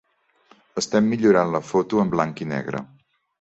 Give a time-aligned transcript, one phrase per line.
[0.81, 2.83] Estem millorant la foto en blanc i negre.